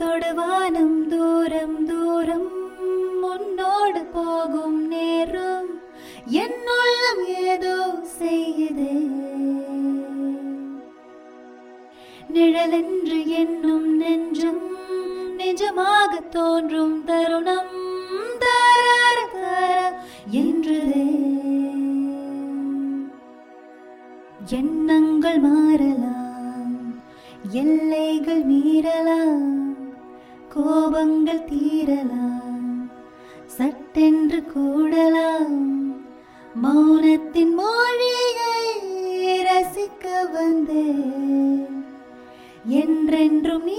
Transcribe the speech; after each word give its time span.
தொடுவானம் 0.00 0.96
தூரம் 1.08 1.76
தூரம் 1.86 2.48
முன்னோடு 3.22 4.02
போகும் 4.14 4.80
நேரம் 4.88 5.70
என்னுள்ளம் 6.42 7.22
ஏதோ 7.52 7.76
செய்யுது. 8.18 8.90
நிழலென்று 12.34 13.18
என்னும் 13.40 13.88
நெஞ்சம் 13.96 14.62
நிஜமாக 15.38 16.12
தோன்றும் 16.28 16.96
தருணம் 17.04 17.72
தாரார 18.44 19.18
தார 19.34 19.78
என்றதே. 20.42 21.06
எண்ணங்கள் 24.60 25.40
மாறலாம் 25.40 26.74
எல்லைகள் 27.62 28.44
மீறலாம் 28.44 29.44
கோபங்கள் 30.56 31.44
தீரலாம். 31.44 32.90
சட்டென்று 33.46 34.42
கூடலாம். 34.56 35.64
மௌனத்தின் 36.62 37.54
மொழியை 37.54 38.84
ரசிக்க 39.44 40.32
வந்தேன். 40.32 41.84
என்றென்றும் 42.66 43.64
நீ 43.64 43.78